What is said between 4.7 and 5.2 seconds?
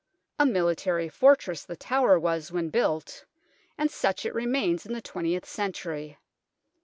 in the